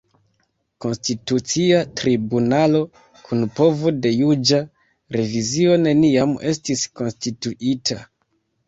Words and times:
Konstitucia 0.85 1.81
Tribunalo 2.01 2.81
kun 3.27 3.45
povo 3.61 3.95
de 4.07 4.15
juĝa 4.15 4.63
revizio 5.19 5.79
neniam 5.87 6.37
estis 6.55 6.89
konstituita. 7.01 8.05